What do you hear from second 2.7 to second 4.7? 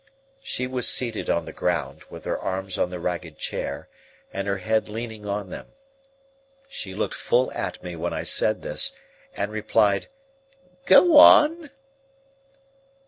on the ragged chair, and her